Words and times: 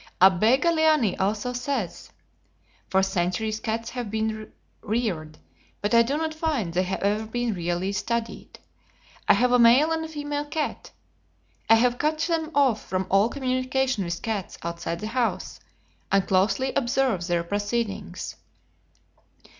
Abbé 0.19 0.59
Galiani 0.59 1.15
also 1.19 1.53
says: 1.53 2.09
"For 2.89 3.03
centuries 3.03 3.59
cats 3.59 3.91
have 3.91 4.09
been 4.09 4.51
reared, 4.81 5.37
but 5.79 5.93
I 5.93 6.01
do 6.01 6.17
not 6.17 6.33
find 6.33 6.73
they 6.73 6.81
have 6.81 7.03
ever 7.03 7.27
been 7.27 7.53
really 7.53 7.91
studied. 7.91 8.57
I 9.27 9.33
have 9.33 9.51
a 9.51 9.59
male 9.59 9.91
and 9.91 10.03
a 10.03 10.07
female 10.07 10.45
cat. 10.45 10.89
I 11.69 11.75
have 11.75 11.99
cut 11.99 12.17
them 12.17 12.49
off 12.55 12.83
from 12.83 13.05
all 13.11 13.29
communication 13.29 14.03
with 14.03 14.23
cats 14.23 14.57
outside 14.63 15.01
the 15.01 15.07
house, 15.13 15.59
and 16.11 16.27
closely 16.27 16.73
observe 16.73 17.27
their 17.27 17.43
proceedings. 17.43 18.37